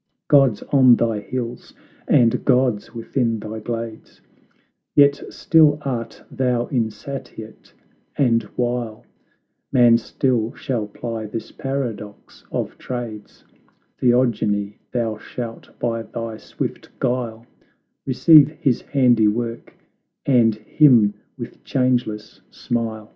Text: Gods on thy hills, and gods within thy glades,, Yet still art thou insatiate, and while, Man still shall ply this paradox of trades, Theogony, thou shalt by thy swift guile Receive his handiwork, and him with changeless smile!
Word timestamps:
Gods 0.29 0.63
on 0.71 0.95
thy 0.95 1.19
hills, 1.19 1.75
and 2.07 2.43
gods 2.43 2.91
within 2.95 3.37
thy 3.37 3.59
glades,, 3.59 4.19
Yet 4.95 5.21
still 5.29 5.77
art 5.83 6.23
thou 6.31 6.65
insatiate, 6.71 7.71
and 8.17 8.41
while, 8.55 9.05
Man 9.71 9.99
still 9.99 10.55
shall 10.55 10.87
ply 10.87 11.27
this 11.27 11.51
paradox 11.51 12.43
of 12.51 12.79
trades, 12.79 13.43
Theogony, 13.99 14.79
thou 14.91 15.19
shalt 15.19 15.69
by 15.77 16.01
thy 16.01 16.37
swift 16.37 16.89
guile 16.97 17.45
Receive 18.03 18.49
his 18.59 18.81
handiwork, 18.81 19.75
and 20.25 20.55
him 20.55 21.13
with 21.37 21.63
changeless 21.63 22.41
smile! 22.49 23.09